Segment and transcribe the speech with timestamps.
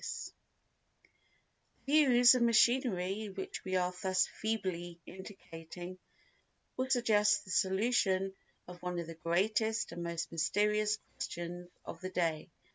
[1.85, 5.99] The views of machinery which we are thus feebly indicating
[6.75, 8.33] will suggest the solution
[8.67, 12.49] of one of the greatest and most mysterious questions of the day.